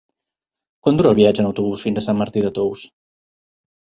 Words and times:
Quant 0.85 0.95
dura 0.99 1.09
el 1.11 1.17
viatge 1.19 1.43
en 1.43 1.49
autobús 1.49 1.83
fins 1.87 2.01
a 2.01 2.03
Sant 2.05 2.19
Martí 2.21 2.43
de 2.45 2.53
Tous? 2.61 2.87